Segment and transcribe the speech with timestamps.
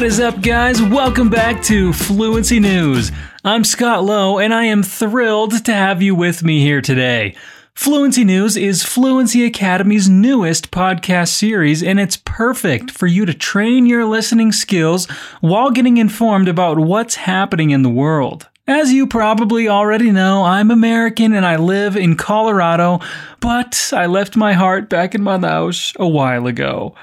[0.00, 0.80] What is up, guys?
[0.80, 3.12] Welcome back to Fluency News.
[3.44, 7.34] I'm Scott Lowe, and I am thrilled to have you with me here today.
[7.74, 13.84] Fluency News is Fluency Academy's newest podcast series, and it's perfect for you to train
[13.84, 15.06] your listening skills
[15.42, 18.48] while getting informed about what's happening in the world.
[18.66, 23.00] As you probably already know, I'm American and I live in Colorado,
[23.40, 26.94] but I left my heart back in my house a while ago.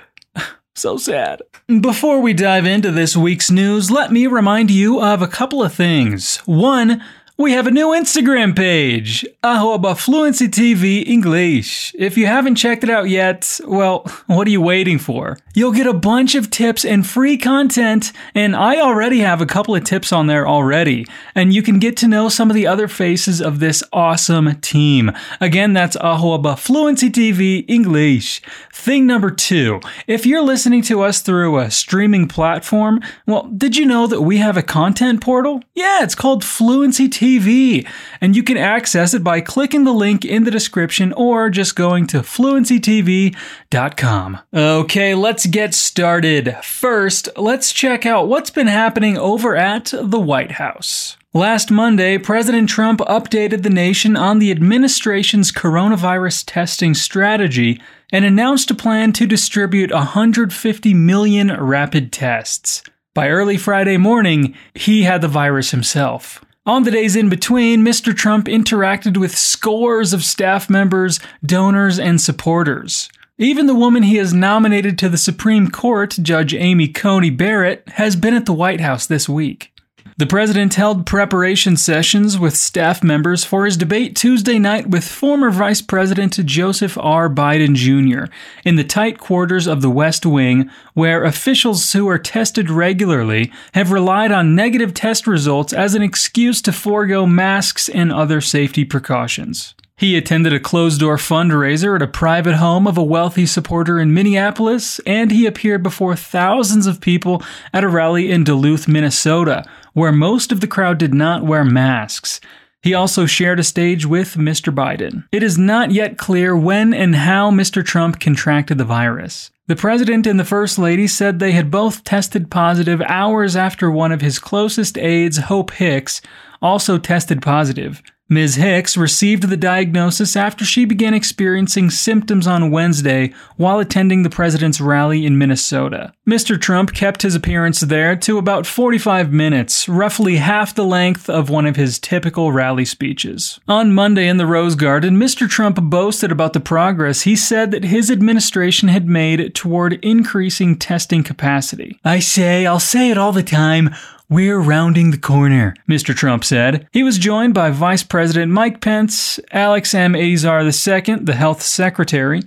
[0.77, 1.41] So sad.
[1.81, 5.73] Before we dive into this week's news, let me remind you of a couple of
[5.73, 6.38] things.
[6.45, 7.03] One,
[7.40, 11.94] we have a new Instagram page, Arroba Fluency TV English.
[11.95, 15.38] If you haven't checked it out yet, well, what are you waiting for?
[15.54, 19.76] You'll get a bunch of tips and free content, and I already have a couple
[19.76, 21.05] of tips on there already,
[21.36, 25.12] and you can get to know some of the other faces of this awesome team.
[25.40, 28.42] Again, that's Arroba Fluency TV English.
[28.73, 33.86] Thing number two, if you're listening to us through a streaming platform, well, did you
[33.86, 35.61] know that we have a content portal?
[35.76, 37.27] Yeah, it's called Fluency TV.
[37.28, 37.88] TV,
[38.22, 42.08] and you can access it by clicking the link in the description or just going
[42.08, 44.39] to fluencytv.com.
[44.53, 46.55] Okay, let's get started.
[46.64, 51.17] First, let's check out what's been happening over at the White House.
[51.33, 58.72] Last Monday, President Trump updated the nation on the administration's coronavirus testing strategy and announced
[58.72, 62.81] a plan to distribute 150 million rapid tests.
[63.14, 66.45] By early Friday morning, he had the virus himself.
[66.68, 68.14] On the days in between, Mr.
[68.14, 73.08] Trump interacted with scores of staff members, donors, and supporters.
[73.38, 78.18] Even the woman he has nominated to the Supreme Court, Judge Amy Coney Barrett, has
[78.18, 79.72] been at the White House this week.
[80.20, 85.52] The president held preparation sessions with staff members for his debate Tuesday night with former
[85.52, 87.30] Vice President Joseph R.
[87.30, 88.34] Biden Jr.
[88.66, 93.92] in the tight quarters of the West Wing, where officials who are tested regularly have
[93.92, 99.76] relied on negative test results as an excuse to forego masks and other safety precautions.
[100.00, 104.14] He attended a closed door fundraiser at a private home of a wealthy supporter in
[104.14, 107.42] Minneapolis, and he appeared before thousands of people
[107.73, 112.39] at a rally in Duluth, Minnesota, where most of the crowd did not wear masks.
[112.83, 114.71] He also shared a stage with Mr.
[114.71, 115.23] Biden.
[115.31, 117.83] It is not yet clear when and how Mr.
[117.83, 119.49] Trump contracted the virus.
[119.65, 124.11] The president and the first lady said they had both tested positive hours after one
[124.11, 126.21] of his closest aides, Hope Hicks,
[126.61, 128.03] also tested positive.
[128.30, 128.56] Ms.
[128.56, 134.81] Hicks received the diagnosis after she began experiencing symptoms on Wednesday while attending the president's
[134.81, 136.12] rally in Minnesota.
[136.27, 136.60] Mr.
[136.60, 141.65] Trump kept his appearance there to about 45 minutes, roughly half the length of one
[141.65, 143.62] of his typical rally speeches.
[143.65, 145.48] On Monday in the Rose Garden, Mr.
[145.48, 151.24] Trump boasted about the progress he said that his administration had made toward increasing testing
[151.24, 151.98] capacity.
[152.04, 153.95] I say, I'll say it all the time.
[154.30, 156.13] We're rounding the corner, Mr.
[156.13, 156.86] Trump said.
[156.92, 160.15] He was joined by Vice President Mike Pence, Alex M.
[160.15, 162.42] Azar II, the Health Secretary,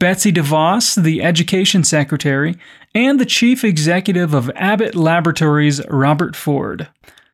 [0.00, 2.56] Betsy DeVos, the Education Secretary,
[2.96, 6.88] and the Chief Executive of Abbott Laboratories, Robert Ford.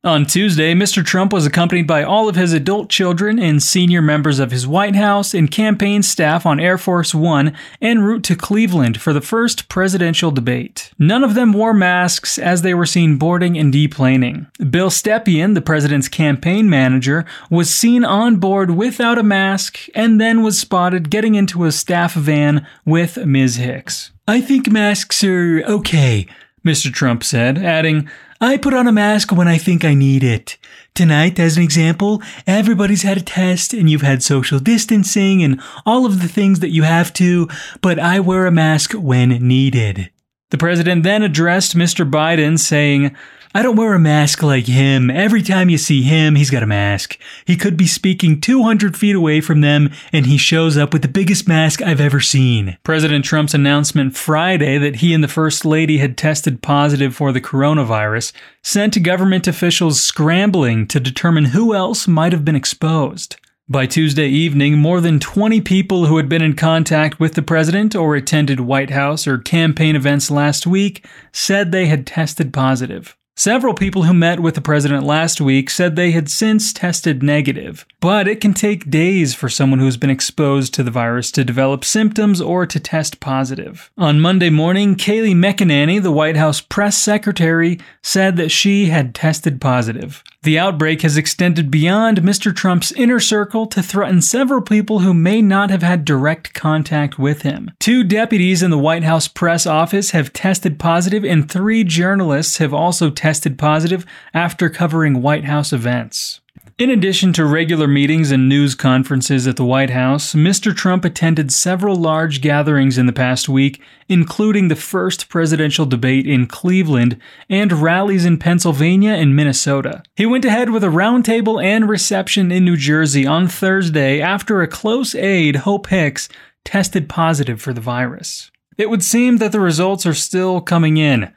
[0.07, 1.05] On Tuesday, Mr.
[1.05, 4.95] Trump was accompanied by all of his adult children and senior members of his White
[4.95, 9.69] House and campaign staff on Air Force One en route to Cleveland for the first
[9.69, 10.93] presidential debate.
[10.97, 14.47] None of them wore masks as they were seen boarding and deplaning.
[14.71, 20.45] Bill Stepien, the president's campaign manager, was seen on board without a mask and then
[20.45, 23.57] was spotted getting into a staff van with Ms.
[23.57, 24.13] Hicks.
[24.29, 26.29] I think masks are okay,
[26.65, 26.93] Mr.
[26.93, 28.09] Trump said, adding,
[28.41, 30.59] I put on a mask when I think I need it.
[30.95, 36.05] Tonight, as an example, everybody's had a test and you've had social distancing and all
[36.05, 37.49] of the things that you have to,
[37.81, 40.11] but I wear a mask when needed.
[40.51, 42.09] The president then addressed Mr.
[42.09, 43.17] Biden, saying,
[43.57, 45.09] I don't wear a mask like him.
[45.09, 47.19] Every time you see him, he's got a mask.
[47.47, 51.09] He could be speaking 200 feet away from them, and he shows up with the
[51.09, 52.77] biggest mask I've ever seen.
[52.83, 57.41] President Trump's announcement Friday that he and the First Lady had tested positive for the
[57.41, 63.37] coronavirus sent government officials scrambling to determine who else might have been exposed.
[63.71, 67.97] By Tuesday evening, more than 20 people who had been in contact with the president
[67.97, 73.17] or attended White House or campaign events last week said they had tested positive.
[73.39, 77.85] Several people who met with the president last week said they had since tested negative,
[78.01, 81.85] but it can take days for someone who's been exposed to the virus to develop
[81.85, 83.91] symptoms or to test positive.
[83.99, 89.61] On Monday morning, Kayleigh McEnany, the White House press secretary, said that she had tested
[89.61, 90.25] positive.
[90.47, 92.55] The outbreak has extended beyond Mr.
[92.55, 97.43] Trump's inner circle to threaten several people who may not have had direct contact with
[97.43, 97.73] him.
[97.81, 102.73] Two deputies in the White House press office have tested positive, and three journalists have
[102.73, 106.41] also tested positive after covering White House events.
[106.79, 110.77] In addition to regular meetings and news conferences at the White House, Mr.
[110.77, 113.81] Trump attended several large gatherings in the past week,
[114.11, 117.19] including the first presidential debate in Cleveland
[117.49, 120.03] and rallies in Pennsylvania and Minnesota.
[120.17, 124.69] He went ahead with a roundtable and reception in New Jersey on Thursday after a
[124.69, 126.29] close aide, Hope Hicks,
[126.63, 128.51] tested positive for the virus.
[128.77, 131.33] It would seem that the results are still coming in.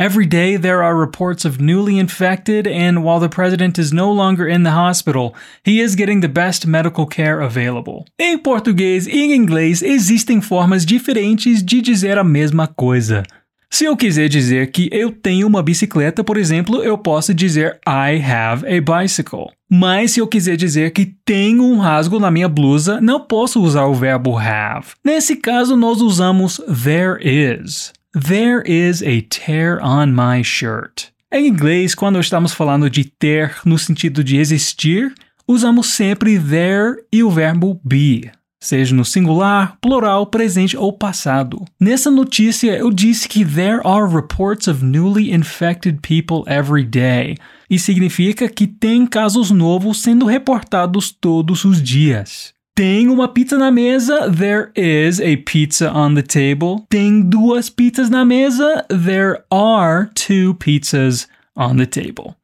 [0.00, 4.48] Every day there are reports of newly infected, and while the president is no longer
[4.48, 8.06] in the hospital, he is getting the best medical care available.
[8.18, 13.24] Em português e em inglês existem formas diferentes de dizer a mesma coisa.
[13.70, 18.22] Se eu quiser dizer que eu tenho uma bicicleta, por exemplo, eu posso dizer I
[18.24, 19.50] have a bicycle.
[19.70, 23.84] Mas se eu quiser dizer que tenho um rasgo na minha blusa, não posso usar
[23.84, 24.86] o verbo have.
[25.04, 27.92] Nesse caso, nós usamos there is.
[28.12, 31.12] There is a tear on my shirt.
[31.30, 35.14] Em inglês, quando estamos falando de ter no sentido de existir,
[35.46, 38.28] usamos sempre there e o verbo be,
[38.60, 41.64] seja no singular, plural, presente ou passado.
[41.78, 47.36] Nessa notícia, eu disse que there are reports of newly infected people every day,
[47.70, 52.52] e significa que tem casos novos sendo reportados todos os dias.
[52.80, 54.30] Tem uma pizza na mesa.
[54.30, 56.86] There is a pizza on the table.
[56.88, 58.86] Tem duas pizzas na mesa.
[58.88, 62.38] There are two pizzas on the table.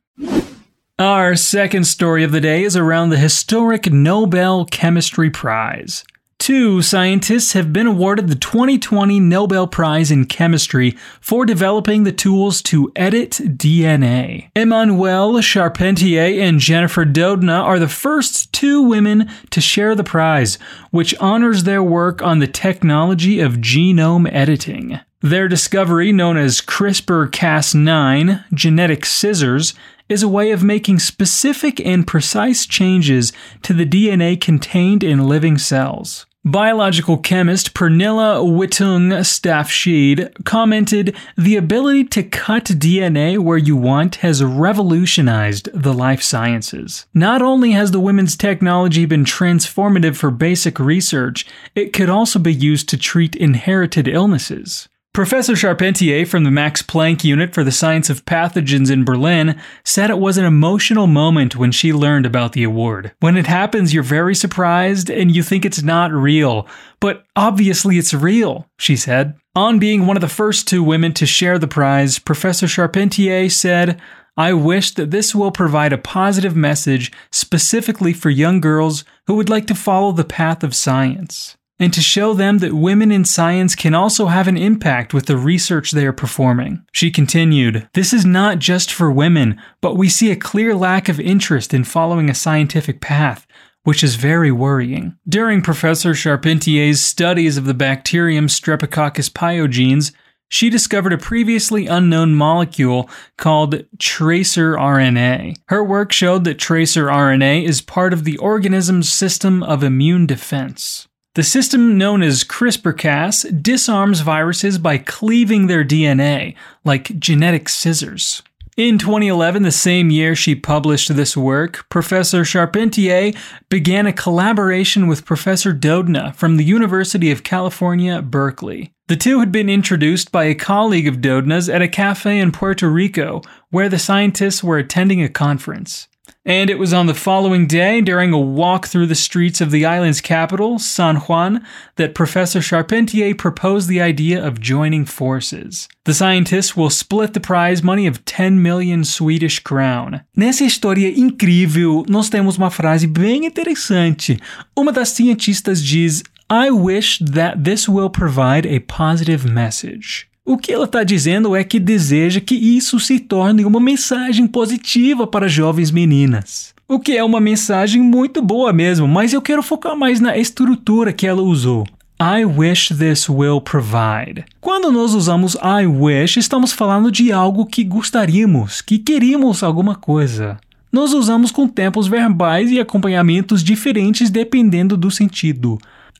[0.98, 6.04] Our second story of the day is around the historic Nobel Chemistry Prize.
[6.46, 12.62] Two scientists have been awarded the 2020 Nobel Prize in Chemistry for developing the tools
[12.62, 14.52] to edit DNA.
[14.54, 20.56] Emmanuelle Charpentier and Jennifer Doudna are the first two women to share the prize,
[20.92, 25.00] which honors their work on the technology of genome editing.
[25.22, 29.74] Their discovery, known as CRISPR Cas9 genetic scissors,
[30.08, 33.32] is a way of making specific and precise changes
[33.62, 36.24] to the DNA contained in living cells.
[36.46, 44.44] Biological chemist Pernilla Wittung Stafshede commented The ability to cut DNA where you want has
[44.44, 47.06] revolutionized the life sciences.
[47.12, 52.54] Not only has the women's technology been transformative for basic research, it could also be
[52.54, 54.88] used to treat inherited illnesses.
[55.16, 60.10] Professor Charpentier from the Max Planck Unit for the Science of Pathogens in Berlin said
[60.10, 63.14] it was an emotional moment when she learned about the award.
[63.20, 66.68] When it happens, you're very surprised and you think it's not real,
[67.00, 69.38] but obviously it's real, she said.
[69.54, 73.98] On being one of the first two women to share the prize, Professor Charpentier said,
[74.36, 79.48] I wish that this will provide a positive message specifically for young girls who would
[79.48, 83.74] like to follow the path of science and to show them that women in science
[83.74, 86.84] can also have an impact with the research they are performing.
[86.92, 91.20] She continued, This is not just for women, but we see a clear lack of
[91.20, 93.46] interest in following a scientific path.
[93.82, 95.16] Which is very worrying.
[95.28, 100.10] During Professor Charpentier's studies of the bacterium Streptococcus pyogenes,
[100.48, 103.08] she discovered a previously unknown molecule
[103.38, 105.56] called tracr RNA.
[105.68, 111.06] Her work showed that tracr RNA is part of the organism's system of immune defense.
[111.36, 118.42] The system known as CRISPR Cas disarms viruses by cleaving their DNA, like genetic scissors.
[118.78, 123.34] In 2011, the same year she published this work, Professor Charpentier
[123.68, 128.94] began a collaboration with Professor Doudna from the University of California, Berkeley.
[129.08, 132.88] The two had been introduced by a colleague of Doudna's at a cafe in Puerto
[132.88, 136.08] Rico, where the scientists were attending a conference.
[136.46, 139.84] And it was on the following day, during a walk through the streets of the
[139.84, 145.88] island's capital, San Juan, that Professor Charpentier proposed the idea of joining forces.
[146.04, 150.20] The scientists will split the prize money of 10 million Swedish crown.
[150.36, 154.38] Nessa história incrível, nós temos uma frase bem interessante.
[154.76, 160.28] Uma das cientistas diz: I wish that this will provide a positive message.
[160.46, 165.26] O que ela está dizendo é que deseja que isso se torne uma mensagem positiva
[165.26, 166.72] para jovens meninas.
[166.88, 171.12] O que é uma mensagem muito boa mesmo, mas eu quero focar mais na estrutura
[171.12, 171.84] que ela usou.
[172.22, 174.44] I wish this will provide.
[174.60, 180.58] Quando nós usamos I wish, estamos falando de algo que gostaríamos, que queríamos alguma coisa.
[180.92, 185.76] Nós usamos com tempos verbais e acompanhamentos diferentes dependendo do sentido.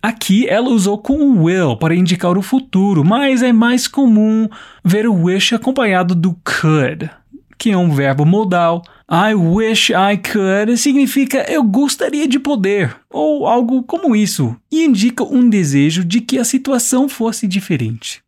[0.06, 4.48] Aqui ela usou com will para indicar o futuro, mas é mais comum
[4.84, 7.10] ver o wish acompanhado do could,
[7.58, 13.48] que é um verbo modal I wish I could significa eu gostaria de poder, ou
[13.48, 18.22] algo como isso, e indica um desejo de que a situação fosse diferente.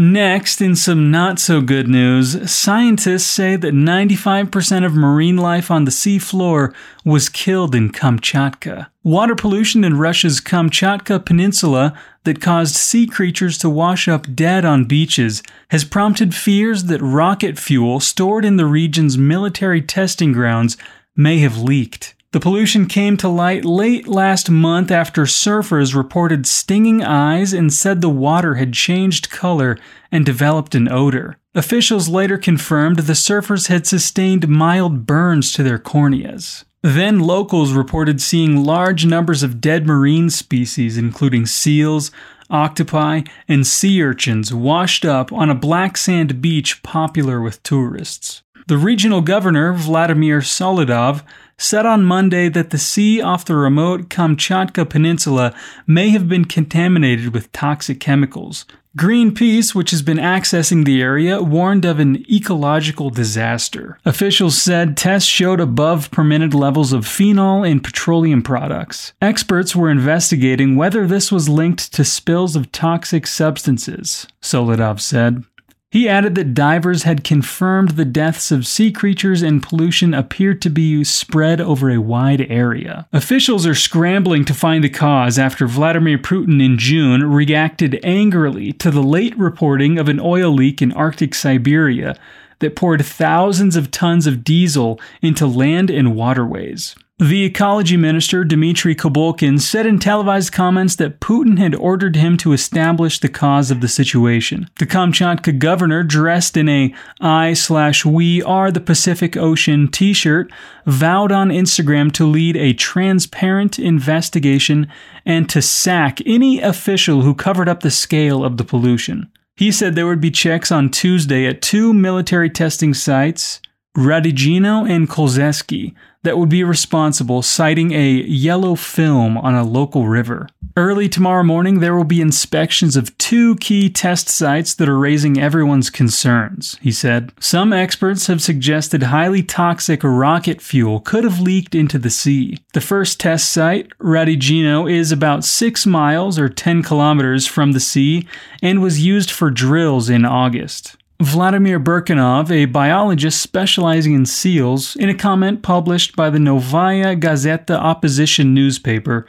[0.00, 5.84] Next, in some not so good news, scientists say that 95% of marine life on
[5.84, 8.86] the seafloor was killed in Kamchatka.
[9.02, 11.92] Water pollution in Russia's Kamchatka Peninsula
[12.24, 17.58] that caused sea creatures to wash up dead on beaches has prompted fears that rocket
[17.58, 20.78] fuel stored in the region's military testing grounds
[21.14, 22.14] may have leaked.
[22.32, 28.00] The pollution came to light late last month after surfers reported stinging eyes and said
[28.00, 29.76] the water had changed color
[30.12, 31.38] and developed an odor.
[31.56, 36.64] Officials later confirmed the surfers had sustained mild burns to their corneas.
[36.82, 42.12] Then locals reported seeing large numbers of dead marine species, including seals,
[42.48, 48.42] octopi, and sea urchins, washed up on a black sand beach popular with tourists.
[48.68, 51.24] The regional governor, Vladimir Solodov,
[51.60, 55.54] said on Monday that the sea off the remote Kamchatka Peninsula
[55.86, 58.64] may have been contaminated with toxic chemicals.
[58.96, 63.98] Greenpeace, which has been accessing the area, warned of an ecological disaster.
[64.04, 69.12] Officials said tests showed above permitted levels of phenol in petroleum products.
[69.22, 75.44] Experts were investigating whether this was linked to spills of toxic substances, Solodov said.
[75.92, 80.70] He added that divers had confirmed the deaths of sea creatures and pollution appeared to
[80.70, 83.08] be spread over a wide area.
[83.12, 88.92] Officials are scrambling to find the cause after Vladimir Putin in June reacted angrily to
[88.92, 92.16] the late reporting of an oil leak in Arctic Siberia
[92.60, 96.94] that poured thousands of tons of diesel into land and waterways.
[97.20, 102.54] The ecology minister, Dmitry Kobylkin, said in televised comments that Putin had ordered him to
[102.54, 104.70] establish the cause of the situation.
[104.78, 110.50] The Kamchatka governor, dressed in a I slash we are the Pacific Ocean t shirt,
[110.86, 114.90] vowed on Instagram to lead a transparent investigation
[115.26, 119.30] and to sack any official who covered up the scale of the pollution.
[119.56, 123.60] He said there would be checks on Tuesday at two military testing sites,
[123.96, 130.48] Radygino and Kolzeski, that would be responsible, citing a yellow film on a local river.
[130.76, 135.40] Early tomorrow morning, there will be inspections of two key test sites that are raising
[135.40, 137.32] everyone's concerns, he said.
[137.40, 142.58] Some experts have suggested highly toxic rocket fuel could have leaked into the sea.
[142.72, 148.28] The first test site, Radygino, is about 6 miles or 10 kilometers from the sea
[148.62, 150.96] and was used for drills in August.
[151.20, 157.76] Vladimir Burkanov, a biologist specializing in seals, in a comment published by the Novaya Gazeta
[157.76, 159.26] opposition newspaper,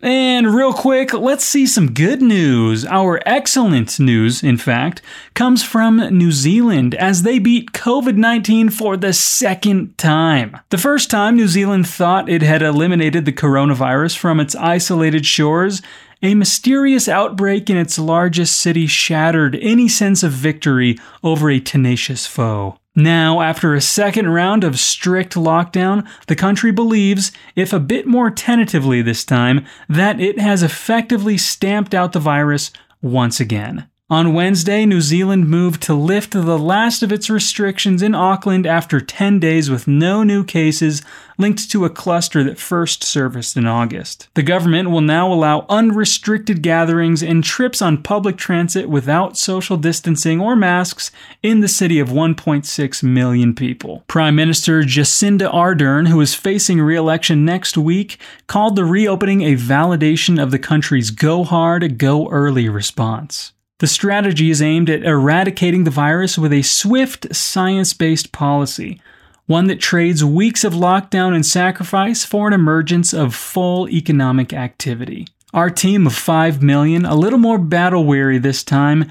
[0.00, 2.86] And real quick, let's see some good news.
[2.86, 5.02] Our excellent news, in fact,
[5.34, 10.56] comes from New Zealand as they beat COVID 19 for the second time.
[10.70, 15.82] The first time New Zealand thought it had eliminated the coronavirus from its isolated shores,
[16.22, 22.24] a mysterious outbreak in its largest city shattered any sense of victory over a tenacious
[22.24, 22.78] foe.
[22.98, 28.28] Now, after a second round of strict lockdown, the country believes, if a bit more
[28.28, 33.88] tentatively this time, that it has effectively stamped out the virus once again.
[34.10, 39.00] On Wednesday, New Zealand moved to lift the last of its restrictions in Auckland after
[39.00, 41.00] 10 days with no new cases
[41.38, 44.28] linked to a cluster that first surfaced in August.
[44.34, 50.40] The government will now allow unrestricted gatherings and trips on public transit without social distancing
[50.40, 54.04] or masks in the city of 1.6 million people.
[54.08, 58.18] Prime Minister Jacinda Ardern, who is facing re election next week,
[58.48, 63.52] called the reopening a validation of the country's go hard, go early response.
[63.78, 69.00] The strategy is aimed at eradicating the virus with a swift, science based policy,
[69.48, 75.26] one that trades weeks of lockdown and sacrifice for an emergence of full economic activity.
[75.54, 79.10] Our team of 5 million, a little more battle weary this time,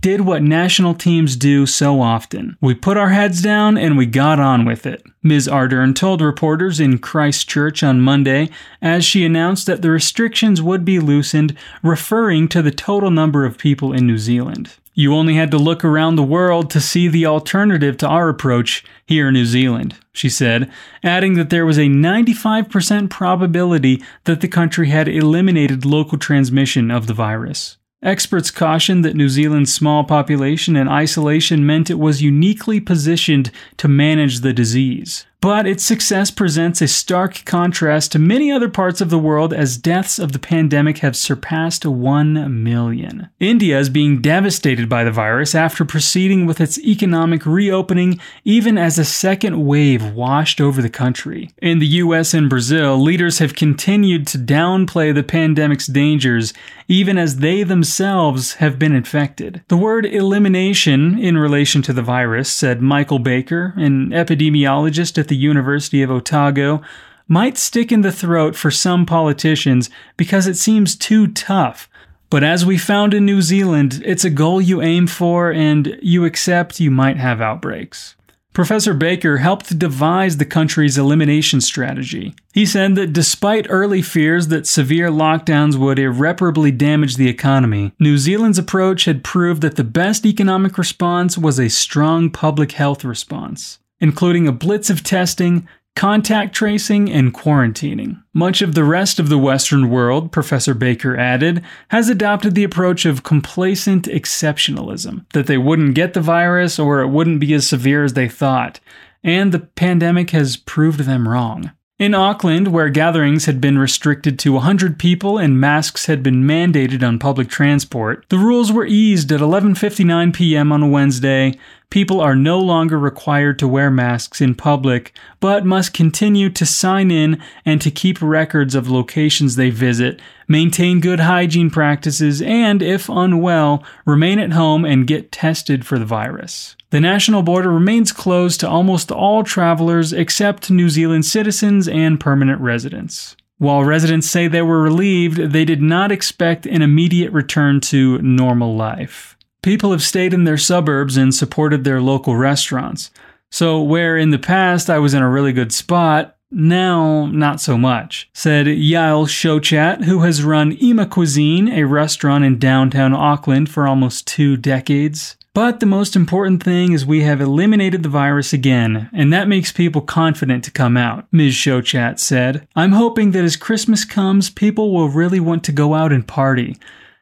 [0.00, 2.56] did what national teams do so often.
[2.60, 5.04] We put our heads down and we got on with it.
[5.22, 5.46] Ms.
[5.46, 8.50] Ardern told reporters in Christchurch on Monday
[8.82, 13.56] as she announced that the restrictions would be loosened, referring to the total number of
[13.56, 14.74] people in New Zealand.
[14.98, 18.82] You only had to look around the world to see the alternative to our approach
[19.04, 20.70] here in New Zealand, she said,
[21.04, 27.08] adding that there was a 95% probability that the country had eliminated local transmission of
[27.08, 27.76] the virus.
[28.02, 33.88] Experts cautioned that New Zealand's small population and isolation meant it was uniquely positioned to
[33.88, 35.26] manage the disease.
[35.46, 39.76] But its success presents a stark contrast to many other parts of the world as
[39.76, 43.28] deaths of the pandemic have surpassed 1 million.
[43.38, 48.98] India is being devastated by the virus after proceeding with its economic reopening even as
[48.98, 51.52] a second wave washed over the country.
[51.62, 56.54] In the US and Brazil, leaders have continued to downplay the pandemic's dangers
[56.88, 59.62] even as they themselves have been infected.
[59.68, 65.35] The word elimination in relation to the virus, said Michael Baker, an epidemiologist at the
[65.36, 66.82] University of Otago,
[67.28, 71.88] might stick in the throat for some politicians because it seems too tough.
[72.30, 76.24] But as we found in New Zealand, it's a goal you aim for and you
[76.24, 78.16] accept you might have outbreaks.
[78.56, 82.34] Professor Baker helped devise the country's elimination strategy.
[82.54, 88.16] He said that despite early fears that severe lockdowns would irreparably damage the economy, New
[88.16, 93.78] Zealand's approach had proved that the best economic response was a strong public health response,
[94.00, 98.22] including a blitz of testing, contact tracing, and quarantining.
[98.34, 103.06] Much of the rest of the Western world, Professor Baker added, has adopted the approach
[103.06, 108.04] of complacent exceptionalism that they wouldn't get the virus or it wouldn't be as severe
[108.04, 108.78] as they thought,
[109.24, 111.72] and the pandemic has proved them wrong.
[111.98, 117.02] In Auckland, where gatherings had been restricted to 100 people and masks had been mandated
[117.02, 120.72] on public transport, the rules were eased at 11:59 p.m.
[120.72, 121.54] on a Wednesday.
[121.90, 127.10] People are no longer required to wear masks in public, but must continue to sign
[127.10, 133.08] in and to keep records of locations they visit, maintain good hygiene practices, and if
[133.08, 136.76] unwell, remain at home and get tested for the virus.
[136.90, 142.60] The national border remains closed to almost all travelers except New Zealand citizens and permanent
[142.60, 143.36] residents.
[143.58, 148.76] While residents say they were relieved, they did not expect an immediate return to normal
[148.76, 149.35] life.
[149.66, 153.10] People have stayed in their suburbs and supported their local restaurants.
[153.50, 157.76] So, where in the past I was in a really good spot, now not so
[157.76, 163.88] much, said Yael Shochat, who has run Ima Cuisine, a restaurant in downtown Auckland for
[163.88, 165.36] almost two decades.
[165.52, 169.72] But the most important thing is we have eliminated the virus again, and that makes
[169.72, 171.54] people confident to come out, Ms.
[171.54, 172.68] Shochat said.
[172.76, 176.76] I'm hoping that as Christmas comes, people will really want to go out and party.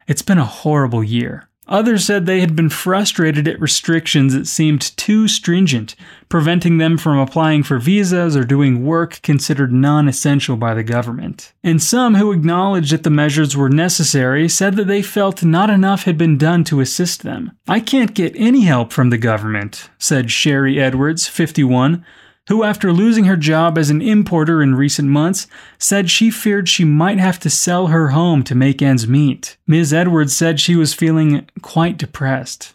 [0.07, 1.49] It's been a horrible year.
[1.67, 5.95] Others said they had been frustrated at restrictions that seemed too stringent,
[6.29, 11.53] preventing them from applying for visas or doing work considered non essential by the government.
[11.63, 16.03] And some who acknowledged that the measures were necessary said that they felt not enough
[16.03, 17.51] had been done to assist them.
[17.67, 22.05] I can't get any help from the government, said Sherry Edwards, 51
[22.47, 25.47] who, after losing her job as an importer in recent months,
[25.79, 29.57] said she feared she might have to sell her home to make ends meet.
[29.67, 29.93] Ms.
[29.93, 32.73] Edwards said she was feeling quite depressed.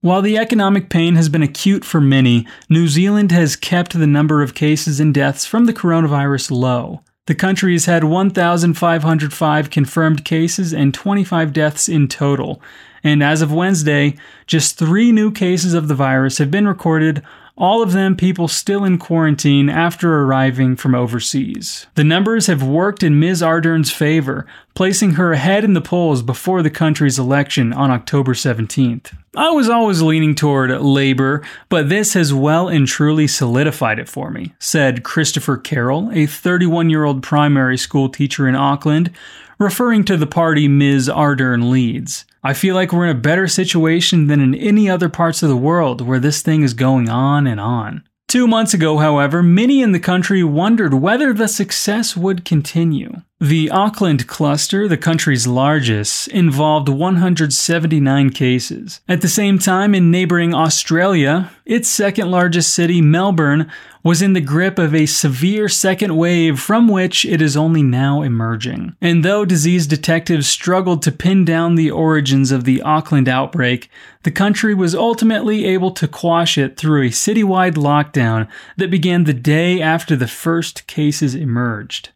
[0.00, 4.42] While the economic pain has been acute for many, New Zealand has kept the number
[4.42, 7.02] of cases and deaths from the coronavirus low.
[7.26, 12.62] The country has had 1,505 confirmed cases and 25 deaths in total.
[13.04, 17.22] And as of Wednesday, just three new cases of the virus have been recorded,
[17.58, 21.88] all of them people still in quarantine after arriving from overseas.
[21.96, 23.42] The numbers have worked in Ms.
[23.42, 29.12] Ardern's favor, placing her ahead in the polls before the country's election on October 17th.
[29.36, 34.30] I was always leaning toward Labour, but this has well and truly solidified it for
[34.30, 39.10] me, said Christopher Carroll, a 31 year old primary school teacher in Auckland,
[39.58, 41.08] referring to the party Ms.
[41.08, 42.24] Ardern leads.
[42.42, 45.56] I feel like we're in a better situation than in any other parts of the
[45.56, 48.04] world where this thing is going on and on.
[48.28, 53.22] Two months ago, however, many in the country wondered whether the success would continue.
[53.40, 59.00] The Auckland cluster, the country's largest, involved 179 cases.
[59.08, 63.70] At the same time, in neighboring Australia, its second largest city, Melbourne,
[64.02, 68.22] was in the grip of a severe second wave from which it is only now
[68.22, 68.96] emerging.
[69.00, 73.88] And though disease detectives struggled to pin down the origins of the Auckland outbreak,
[74.24, 78.48] the country was ultimately able to quash it through a citywide lockdown
[78.78, 82.08] that began the day after the first cases emerged.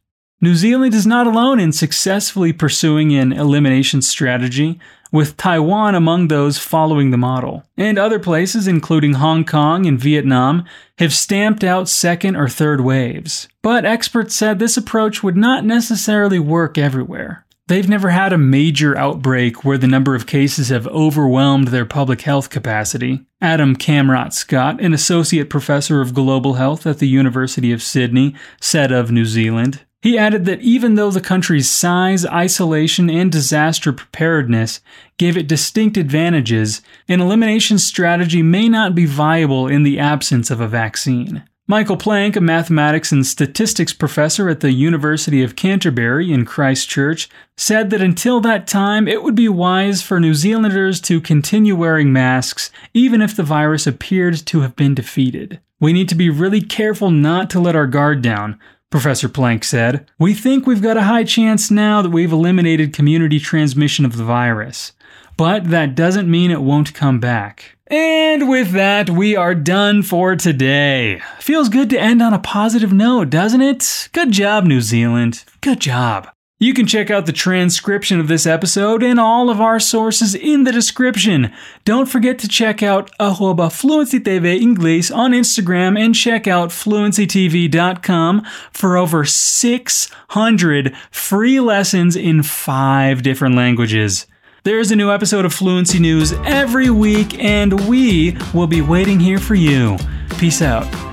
[0.45, 4.81] New Zealand is not alone in successfully pursuing an elimination strategy
[5.13, 7.63] with Taiwan among those following the model.
[7.77, 10.65] And other places, including Hong Kong and Vietnam,
[10.99, 13.47] have stamped out second or third waves.
[13.63, 17.47] But experts said this approach would not necessarily work everywhere.
[17.69, 22.23] They've never had a major outbreak where the number of cases have overwhelmed their public
[22.23, 23.25] health capacity.
[23.41, 28.91] Adam Kamradt Scott, an associate professor of global health at the University of Sydney, said
[28.91, 34.81] of New Zealand he added that even though the country's size, isolation, and disaster preparedness
[35.17, 40.61] gave it distinct advantages, an elimination strategy may not be viable in the absence of
[40.61, 41.45] a vaccine.
[41.69, 47.91] Michael Plank, a mathematics and statistics professor at the University of Canterbury in Christchurch, said
[47.91, 52.73] that until that time it would be wise for New Zealanders to continue wearing masks
[52.93, 55.61] even if the virus appeared to have been defeated.
[55.79, 58.59] We need to be really careful not to let our guard down,
[58.93, 60.09] Professor Plank said.
[60.19, 64.25] We think we've got a high chance now that we've eliminated community transmission of the
[64.25, 64.93] virus.
[65.37, 67.77] But that doesn't mean it won't come back.
[67.89, 71.21] And with that, we are done for today.
[71.41, 74.09] Feels good to end on a positive note, doesn't it?
[74.13, 75.45] Good job, New Zealand.
[75.61, 76.29] Good job.
[76.63, 80.63] You can check out the transcription of this episode and all of our sources in
[80.63, 81.53] the description.
[81.85, 88.47] Don't forget to check out arroba Fluency TV Inglês on Instagram and check out fluencytv.com
[88.71, 94.29] for over 600 free lessons in five different languages.
[94.63, 99.41] There's a new episode of Fluency News every week, and we will be waiting here
[99.41, 99.97] for you.
[100.39, 101.12] Peace out.